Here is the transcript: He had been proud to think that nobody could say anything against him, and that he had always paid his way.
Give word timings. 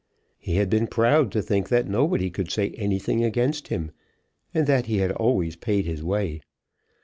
He 0.39 0.55
had 0.55 0.67
been 0.67 0.87
proud 0.87 1.31
to 1.31 1.43
think 1.43 1.69
that 1.69 1.87
nobody 1.87 2.31
could 2.31 2.49
say 2.49 2.71
anything 2.71 3.23
against 3.23 3.67
him, 3.67 3.91
and 4.51 4.65
that 4.65 4.87
he 4.87 4.97
had 4.97 5.11
always 5.11 5.55
paid 5.55 5.85
his 5.85 6.03
way. 6.03 6.41